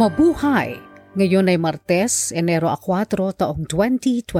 [0.00, 0.80] Mabuhay!
[1.12, 4.32] Ngayon ay Martes, Enero 4, taong 2022.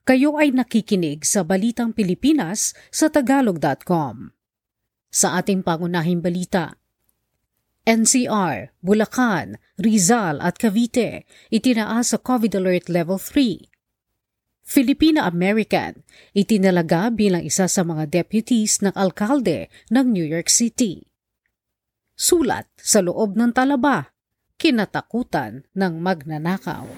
[0.00, 4.32] Kayo ay nakikinig sa Balitang Pilipinas sa Tagalog.com.
[5.12, 6.72] Sa ating pangunahing balita,
[7.84, 13.68] NCR, Bulacan, Rizal at Cavite itinaas sa COVID Alert Level 3.
[14.64, 16.00] Filipina-American
[16.32, 21.12] itinalaga bilang isa sa mga deputies ng alkalde ng New York City.
[22.16, 24.13] Sulat sa loob ng talaba,
[24.64, 26.88] kinatakutan ng magnanakaw.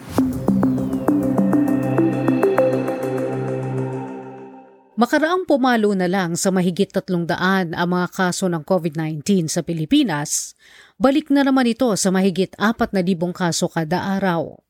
[4.97, 10.55] Makaraang pumalo na lang sa mahigit tatlong daan ang mga kaso ng COVID-19 sa Pilipinas,
[10.97, 14.66] balik na naman ito sa mahigit apat na libong kaso kada araw.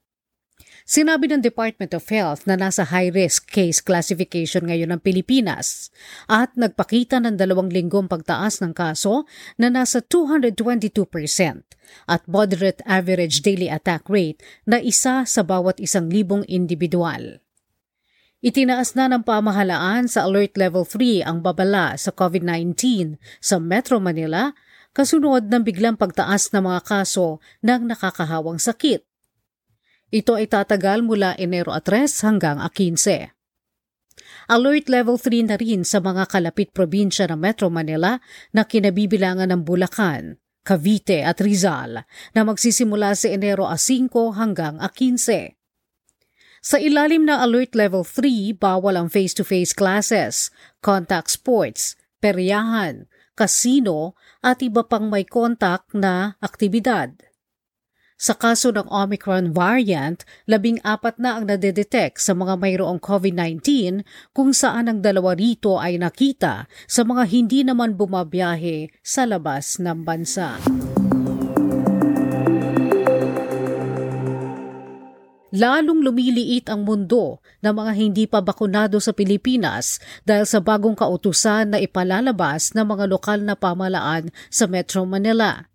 [0.87, 5.91] Sinabi ng Department of Health na nasa high-risk case classification ngayon ng Pilipinas
[6.31, 9.27] at nagpakita ng dalawang linggong pagtaas ng kaso
[9.59, 10.55] na nasa 222%
[12.07, 17.43] at moderate average daily attack rate na isa sa bawat isang libong individual.
[18.39, 24.55] Itinaas na ng pamahalaan sa Alert Level 3 ang babala sa COVID-19 sa Metro Manila
[24.95, 29.03] kasunod ng biglang pagtaas ng mga kaso ng nakakahawang sakit
[30.17, 33.37] ito ay tatagal mula Enero 3 hanggang 15.
[34.49, 38.17] Alert Level 3 na rin sa mga kalapit probinsya ng Metro Manila
[38.57, 45.53] na kinabibilangan ng Bulacan, Cavite at Rizal na magsisimula sa Enero 5 hanggang 15.
[46.65, 50.49] Sa ilalim ng Alert Level 3, bawal ang face-to-face classes,
[50.81, 53.05] contact sports, peryahan,
[53.37, 57.15] kasino at iba pang may contact na aktibidad.
[58.17, 64.01] Sa kaso ng Omicron variant, labing apat na ang nadedetect sa mga mayroong COVID-19
[64.33, 70.01] kung saan ang dalawa rito ay nakita sa mga hindi naman bumabiyahe sa labas ng
[70.01, 70.57] bansa.
[75.53, 81.77] Lalong lumiliit ang mundo ng mga hindi pa bakunado sa Pilipinas dahil sa bagong kautusan
[81.77, 85.69] na ipalalabas ng mga lokal na pamalaan sa Metro Manila.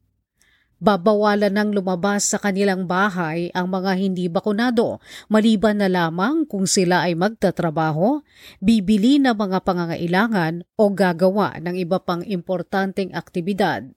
[0.81, 4.97] Babawalan ng lumabas sa kanilang bahay ang mga hindi bakunado
[5.29, 8.25] maliban na lamang kung sila ay magtatrabaho,
[8.57, 13.93] bibili ng mga pangangailangan o gagawa ng iba pang importanteng aktibidad.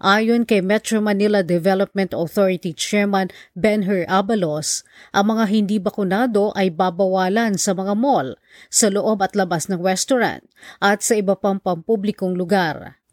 [0.00, 7.60] Ayon kay Metro Manila Development Authority Chairman Benher Abalos, ang mga hindi bakunado ay babawalan
[7.60, 8.40] sa mga mall,
[8.72, 10.40] sa loob at labas ng restaurant,
[10.80, 13.03] at sa iba pang pampublikong lugar.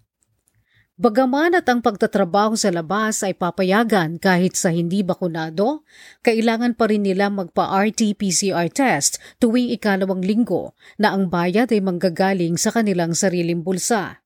[1.01, 5.81] Bagaman at ang pagtatrabaho sa labas ay papayagan kahit sa hindi bakunado,
[6.21, 12.69] kailangan pa rin nila magpa-RT-PCR test tuwing ikalawang linggo na ang bayad ay manggagaling sa
[12.69, 14.21] kanilang sariling bulsa.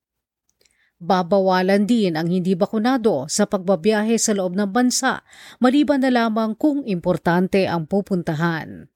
[0.99, 5.23] Babawalan din ang hindi bakunado sa pagbabiyahe sa loob ng bansa
[5.63, 8.91] maliban na lamang kung importante ang pupuntahan.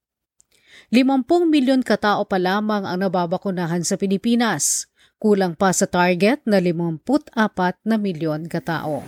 [0.91, 7.35] 50 milyon katao pa lamang ang nababakunahan sa Pilipinas kulang pa sa target na 54
[7.83, 9.03] na milyon katao.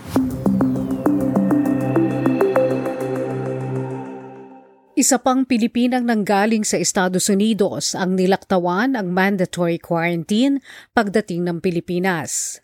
[4.92, 10.62] Isa pang Pilipinang nanggaling sa Estados Unidos ang nilaktawan ang mandatory quarantine
[10.94, 12.62] pagdating ng Pilipinas.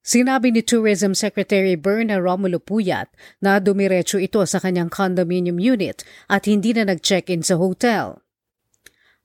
[0.00, 3.12] Sinabi ni Tourism Secretary Berna Romulo Puyat
[3.44, 6.00] na dumiretso ito sa kanyang condominium unit
[6.32, 8.22] at hindi na nag-check-in sa hotel.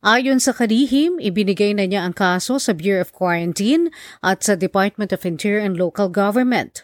[0.04, 3.88] Ayon sa kalihim, ibinigay na niya ang kaso sa Bureau of Quarantine
[4.20, 6.84] at sa Department of Interior and Local Government.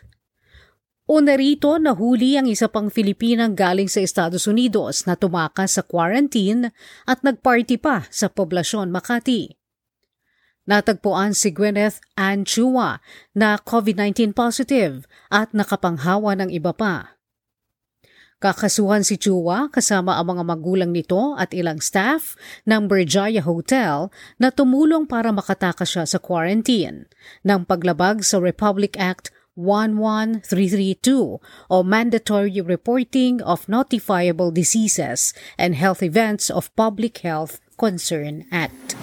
[1.04, 6.72] Una rito, nahuli ang isa pang Filipinang galing sa Estados Unidos na tumakas sa quarantine
[7.04, 9.52] at nagparty pa sa poblasyon Makati.
[10.64, 13.04] Natagpuan si Gwyneth Ann Chua
[13.36, 17.19] na COVID-19 positive at nakapanghawa ng iba pa.
[18.40, 24.08] Kakasuhan si Chua kasama ang mga magulang nito at ilang staff ng Berjaya Hotel
[24.40, 27.12] na tumulong para makatakas siya sa quarantine
[27.44, 36.48] ng paglabag sa Republic Act 11332 o Mandatory Reporting of Notifiable Diseases and Health Events
[36.48, 38.96] of Public Health Concern Act.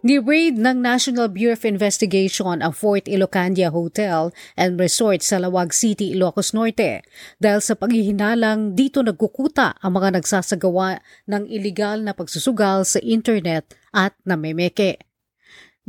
[0.00, 6.16] Ni-raid ng National Bureau of Investigation ang Fort Ilocandia Hotel and Resort sa Lawag City,
[6.16, 7.04] Ilocos Norte
[7.36, 14.16] dahil sa paghihinalang dito nagkukuta ang mga nagsasagawa ng ilegal na pagsusugal sa internet at
[14.24, 15.09] namemeke.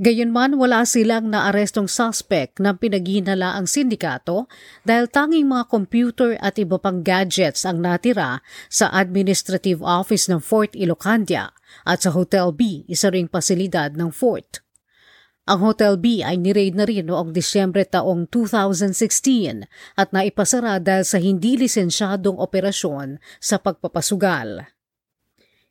[0.01, 4.49] Gayunman wala silang naarestong suspect na pinaghinala ang sindikato
[4.81, 10.73] dahil tanging mga computer at iba pang gadgets ang natira sa Administrative Office ng Fort
[10.73, 11.53] Ilocandia
[11.85, 14.65] at sa Hotel B, isa ring pasilidad ng fort.
[15.45, 19.69] Ang Hotel B ay niraid na rin noong Disyembre taong 2016
[20.01, 24.65] at naipasara dahil sa hindi lisensyadong operasyon sa pagpapasugal.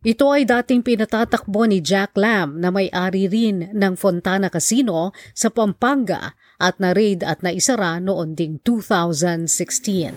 [0.00, 6.32] Ito ay dating pinatatakbo ni Jack Lam na may-ari rin ng Fontana Casino sa Pampanga
[6.56, 10.16] at na-raid at naisara noon ding 2016.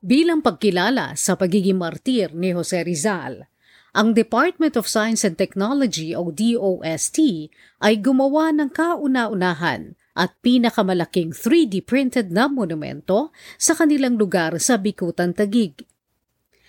[0.00, 3.44] Bilang pagkilala sa pagiging martir ni Jose Rizal,
[3.92, 7.52] ang Department of Science and Technology o DOST
[7.84, 15.30] ay gumawa ng kauna-unahan at pinakamalaking 3D printed na monumento sa kanilang lugar sa Bikutan
[15.30, 15.86] Tagig.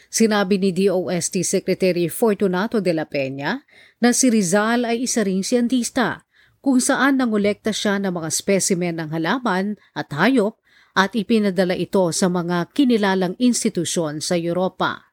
[0.09, 3.65] Sinabi ni DOST Secretary Fortunato de la Peña
[3.97, 6.29] na si Rizal ay isa ring siyentista
[6.61, 10.61] kung saan nangolekta siya ng mga spesimen ng halaman at hayop
[10.93, 15.09] at ipinadala ito sa mga kinilalang institusyon sa Europa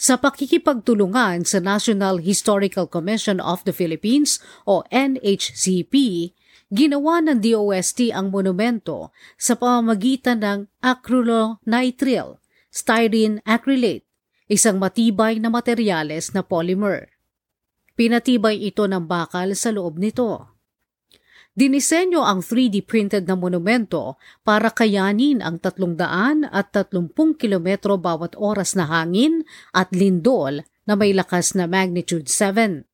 [0.00, 5.92] sa pakikipagtulungan sa National Historical Commission of the Philippines o NHCP,
[6.70, 12.38] ginawa ng DOST ang monumento sa pamamagitan ng acrylonitrile,
[12.70, 14.06] styrene acrylate,
[14.46, 17.10] isang matibay na materyales na polymer.
[17.98, 20.56] Pinatibay ito ng bakal sa loob nito.
[21.50, 28.78] Dinisenyo ang 3D printed na monumento para kayanin ang 300 at 30 kilometro bawat oras
[28.78, 29.42] na hangin
[29.74, 32.89] at lindol na may lakas na magnitude 7.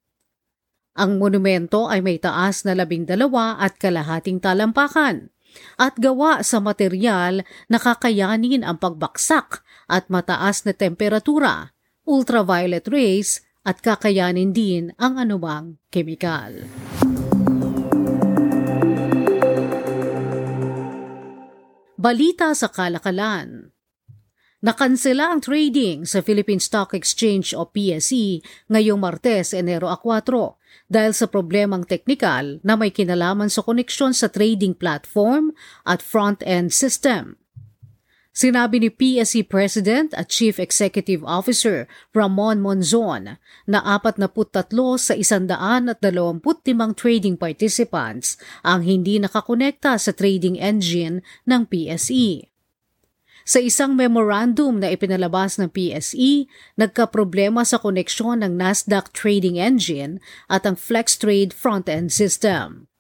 [0.97, 5.29] Ang monumento ay may taas na labing dalawa at kalahating talampakan
[5.77, 9.61] at gawa sa material na kakayanin ang pagbaksak
[9.93, 11.77] at mataas na temperatura,
[12.09, 16.65] ultraviolet rays at kakayanin din ang anumang kemikal.
[22.01, 23.77] Balita sa kalakalan.
[24.65, 28.41] Nakansela ang trading sa Philippine Stock Exchange o PSE
[28.73, 34.77] ngayong Martes, Enero 4 dahil sa problemang teknikal na may kinalaman sa koneksyon sa trading
[34.77, 35.51] platform
[35.89, 37.41] at front-end system.
[38.37, 44.37] Sinabi ni PSE President at Chief Executive Officer Ramon Monzon na 43
[45.01, 46.05] sa 125
[46.93, 52.56] trading participants ang hindi nakakonekta sa trading engine ng PSE.
[53.47, 60.19] Sa isang memorandum na ipinalabas ng PSE, nagkaproblema sa koneksyon ng Nasdaq trading engine
[60.51, 62.91] at ang FlexTrade front-end system.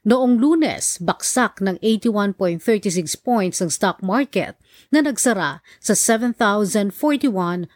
[0.00, 4.56] Noong lunes, baksak ng 81.36 points ang stock market
[4.88, 7.68] na nagsara sa 7,041.27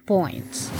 [0.00, 0.72] points.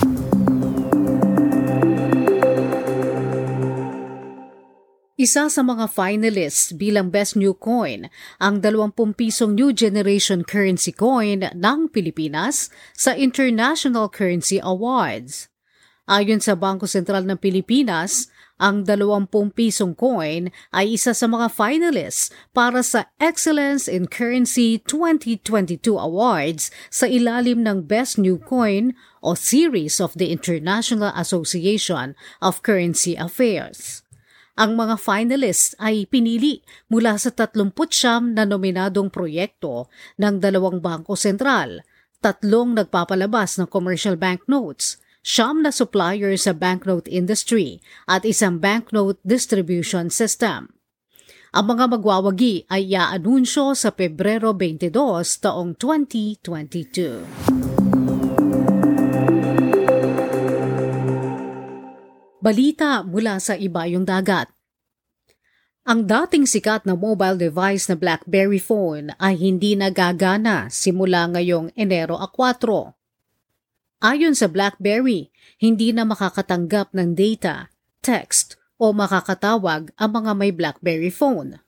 [5.15, 8.11] Isa sa mga finalists bilang Best New Coin
[8.43, 12.67] ang 20 pisong New Generation Currency Coin ng Pilipinas
[12.99, 15.47] sa International Currency Awards.
[16.11, 18.27] Ayon sa Bangko Sentral ng Pilipinas,
[18.59, 25.95] ang 20 pisong coin ay isa sa mga finalists para sa Excellence in Currency 2022
[25.95, 33.15] Awards sa ilalim ng Best New Coin o series of the International Association of Currency
[33.15, 34.04] Affairs.
[34.55, 37.75] Ang mga finalists ay pinili mula sa 39
[38.39, 41.83] na nominadong proyekto ng dalawang bangko sentral,
[42.23, 49.19] tatlong nagpapalabas ng commercial bank notes, siyam na supplier sa banknote industry at isang banknote
[49.27, 50.71] distribution system.
[51.51, 54.95] Ang mga magwawagi ay iaanunsyo sa Pebrero 22
[55.43, 57.75] taong 2022.
[62.45, 64.54] Balita mula sa ibayong dagat.
[65.85, 72.17] Ang dating sikat na mobile device na BlackBerry phone ay hindi nagagana simula ngayong Enero
[72.17, 72.97] 4
[74.01, 75.29] Ayon sa BlackBerry,
[75.61, 77.69] hindi na makakatanggap ng data,
[78.01, 81.61] text o makakatawag ang mga may BlackBerry phone.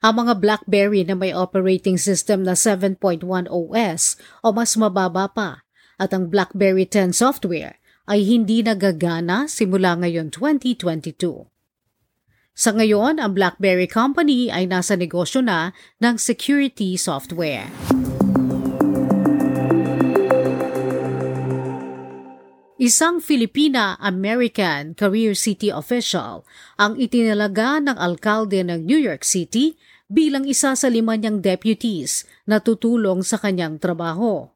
[0.00, 2.96] Ang mga BlackBerry na may operating system na 7.1
[3.28, 5.68] OS o mas mababa pa
[6.00, 7.76] at ang BlackBerry 10 software
[8.08, 11.51] ay hindi nagagana simula ngayon 2022.
[12.52, 15.72] Sa ngayon, ang BlackBerry Company ay nasa negosyo na
[16.04, 17.72] ng security software.
[22.76, 26.44] Isang Filipina-American Career City official
[26.76, 29.80] ang itinalaga ng alkalde ng New York City
[30.12, 34.51] bilang isa sa lima niyang deputies na tutulong sa kanyang trabaho.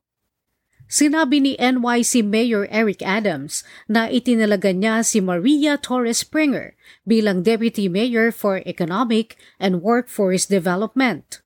[0.86, 7.90] Sinabi ni NYC Mayor Eric Adams na itinalaga niya si Maria Torres Springer bilang Deputy
[7.90, 11.42] Mayor for Economic and Workforce Development.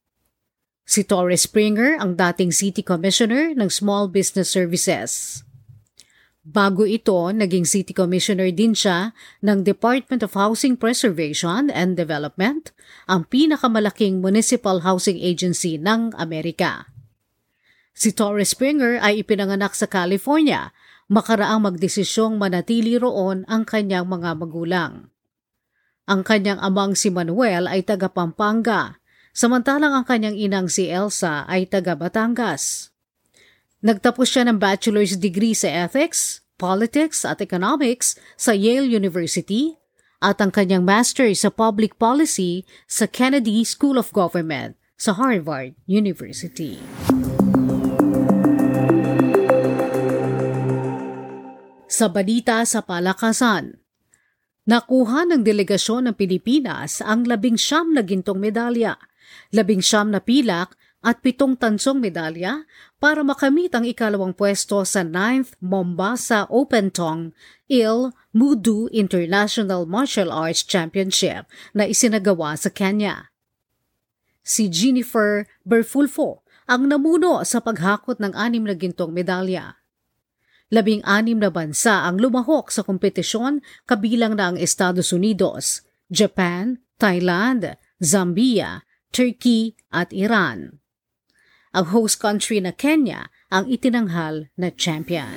[0.85, 5.41] Si Torres Springer ang dating City Commissioner ng Small Business Services.
[6.45, 12.73] Bago ito, naging City Commissioner din siya ng Department of Housing Preservation and Development,
[13.09, 16.91] ang pinakamalaking municipal housing agency ng Amerika.
[18.01, 20.73] Si Torres Springer ay ipinanganak sa California,
[21.13, 25.13] makaraang magdesisyong manatili roon ang kanyang mga magulang.
[26.09, 29.05] Ang kanyang amang si Manuel ay taga Pampanga,
[29.37, 32.89] samantalang ang kanyang inang si Elsa ay taga Batangas.
[33.85, 39.77] Nagtapos siya ng bachelor's degree sa ethics, politics at economics sa Yale University
[40.25, 46.81] at ang kanyang master sa public policy sa Kennedy School of Government sa Harvard University.
[52.01, 53.77] Sa balita sa palakasan,
[54.65, 58.97] Nakuha ng delegasyon ng Pilipinas ang labing siyam na gintong medalya,
[59.53, 62.65] labing siyam na pilak at pitong tansong medalya
[62.97, 67.37] para makamit ang ikalawang pwesto sa 9th Mombasa Open Tong
[67.69, 71.45] Il Mudu International Martial Arts Championship
[71.77, 73.29] na isinagawa sa Kenya.
[74.41, 79.80] Si Jennifer Berfulfo ang namuno sa paghakot ng anim na gintong medalya.
[80.71, 83.59] Labing-anim na bansa ang lumahok sa kompetisyon
[83.91, 90.79] kabilang na ang Estados Unidos, Japan, Thailand, Zambia, Turkey at Iran.
[91.75, 95.35] Ang host country na Kenya ang itinanghal na champion.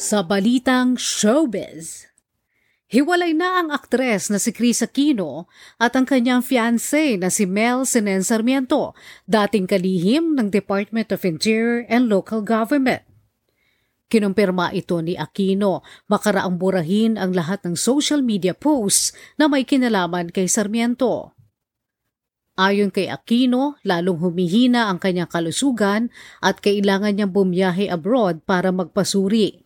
[0.00, 2.08] Sa balitang showbiz,
[2.94, 5.50] Hiwalay na ang aktres na si Chris Aquino
[5.82, 8.94] at ang kanyang fiancé na si Mel Sinen Sarmiento,
[9.26, 13.02] dating kalihim ng Department of Interior and Local Government.
[14.06, 20.30] Kinumpirma ito ni Aquino makaraang burahin ang lahat ng social media posts na may kinalaman
[20.30, 21.34] kay Sarmiento.
[22.54, 29.63] Ayon kay Aquino, lalong humihina ang kanyang kalusugan at kailangan niyang bumiyahe abroad para magpasuri.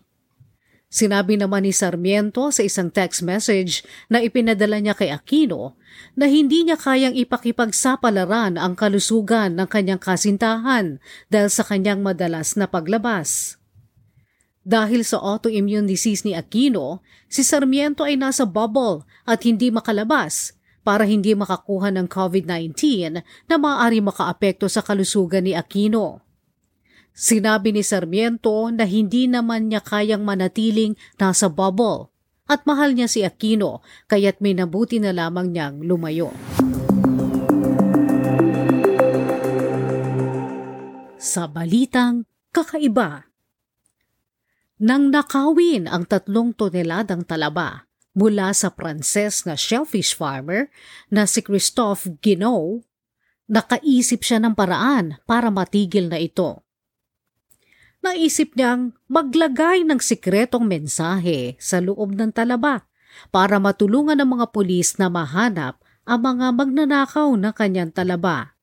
[0.88, 5.76] Sinabi naman ni Sarmiento sa isang text message na ipinadala niya kay Aquino
[6.16, 10.96] na hindi niya kayang ipakipagsapalaran ang kalusugan ng kanyang kasintahan
[11.28, 13.60] dahil sa kanyang madalas na paglabas.
[14.64, 20.56] Dahil sa autoimmune disease ni Aquino, si Sarmiento ay nasa bubble at hindi makalabas
[20.88, 22.72] para hindi makakuha ng COVID-19
[23.44, 26.27] na maaari makaapekto sa kalusugan ni Aquino.
[27.18, 32.14] Sinabi ni Sarmiento na hindi naman niya kayang manatiling nasa bubble
[32.46, 36.30] at mahal niya si Aquino kaya't may nabuti na lamang niyang lumayo.
[41.18, 42.22] Sa balitang
[42.54, 43.26] kakaiba,
[44.78, 50.70] nang nakawin ang tatlong toneladang talaba mula sa Pranses na shellfish farmer
[51.10, 52.86] na si Christophe Guinaud,
[53.50, 56.67] nakaisip siya ng paraan para matigil na ito.
[57.98, 62.86] Naisip niyang maglagay ng sikretong mensahe sa loob ng talaba
[63.34, 68.54] para matulungan ng mga pulis na mahanap ang mga magnanakaw na kanyang talaba.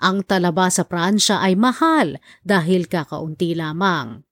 [0.00, 4.24] Ang talaba sa Pransya ay mahal dahil kakaunti lamang.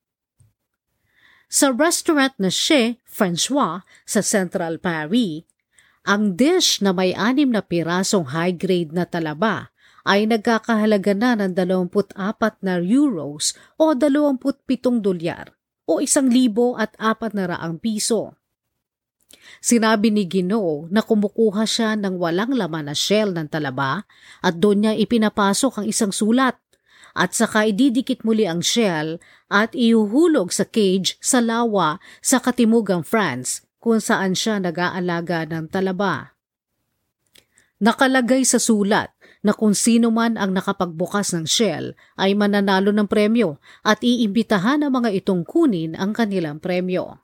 [1.48, 5.48] Sa restaurant na Chez Francois sa Central Paris,
[6.08, 9.72] ang dish na may anim na pirasong high-grade na talaba
[10.08, 12.16] ay nagkakahalaga na ng 24
[12.64, 15.52] na euros o 27 dolyar
[15.84, 18.32] o 1,004 na raang piso.
[19.60, 24.08] Sinabi ni Gino na kumukuha siya ng walang laman na shell ng talaba
[24.40, 26.56] at doon niya ipinapasok ang isang sulat
[27.12, 29.20] at saka ididikit muli ang shell
[29.52, 36.32] at ihuhulog sa cage sa lawa sa katimugang France kung saan siya nag-aalaga ng talaba.
[37.78, 43.62] Nakalagay sa sulat na kung sino man ang nakapagbukas ng shell ay mananalo ng premyo
[43.86, 47.22] at iimbitahan ang mga itong kunin ang kanilang premyo.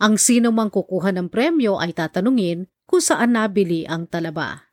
[0.00, 4.70] Ang sino mang kukuha ng premyo ay tatanungin kung saan nabili ang talaba.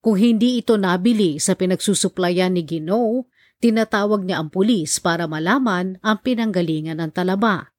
[0.00, 3.26] Kung hindi ito nabili sa pinagsusuplayan ni Gino,
[3.58, 7.74] tinatawag niya ang pulis para malaman ang pinanggalingan ng talaba.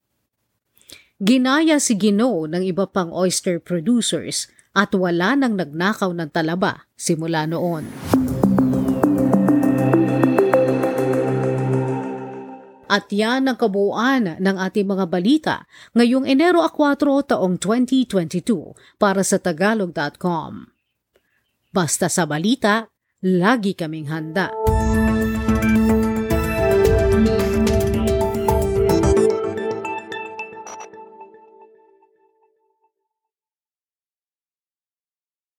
[1.18, 4.46] Ginaya si Gino ng iba pang oyster producers
[4.78, 7.90] at wala nang nagnakaw ng talaba simula noon.
[12.88, 15.56] At yan ang kabuuan ng ating mga balita
[15.92, 16.96] ngayong Enero 4
[17.36, 20.72] taong 2022 para sa Tagalog.com.
[21.68, 22.88] Basta sa balita,
[23.20, 24.48] lagi kaming handa.